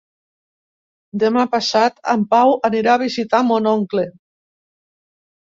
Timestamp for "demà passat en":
1.23-2.25